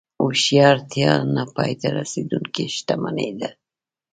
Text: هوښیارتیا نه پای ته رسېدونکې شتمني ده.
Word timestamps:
هوښیارتیا 0.23 1.13
نه 1.35 1.43
پای 1.55 1.73
ته 1.81 1.87
رسېدونکې 1.99 2.65
شتمني 2.75 3.31
ده. 3.39 3.49